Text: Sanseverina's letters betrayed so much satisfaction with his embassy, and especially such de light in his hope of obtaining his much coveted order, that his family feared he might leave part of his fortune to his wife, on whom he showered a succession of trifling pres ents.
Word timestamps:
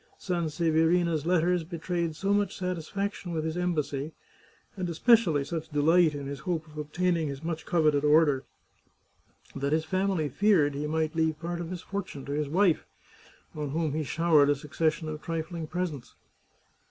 Sanseverina's 0.17 1.27
letters 1.27 1.63
betrayed 1.63 2.15
so 2.15 2.33
much 2.33 2.57
satisfaction 2.57 3.33
with 3.33 3.45
his 3.45 3.55
embassy, 3.55 4.13
and 4.75 4.89
especially 4.89 5.43
such 5.43 5.69
de 5.69 5.79
light 5.79 6.15
in 6.15 6.25
his 6.25 6.39
hope 6.39 6.65
of 6.65 6.75
obtaining 6.75 7.27
his 7.27 7.43
much 7.43 7.67
coveted 7.67 8.03
order, 8.03 8.43
that 9.55 9.73
his 9.73 9.85
family 9.85 10.27
feared 10.27 10.73
he 10.73 10.87
might 10.87 11.13
leave 11.13 11.39
part 11.39 11.61
of 11.61 11.69
his 11.69 11.81
fortune 11.83 12.25
to 12.25 12.31
his 12.31 12.49
wife, 12.49 12.83
on 13.53 13.69
whom 13.69 13.93
he 13.93 14.03
showered 14.03 14.49
a 14.49 14.55
succession 14.55 15.07
of 15.07 15.21
trifling 15.21 15.67
pres 15.67 15.91
ents. 15.91 16.15